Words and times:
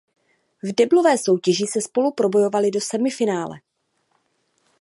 V 0.63 0.75
deblové 0.75 1.17
soutěži 1.17 1.67
se 1.67 1.81
spolu 1.81 2.11
probojovaly 2.11 2.71
do 2.71 2.81
semifinále. 2.81 3.59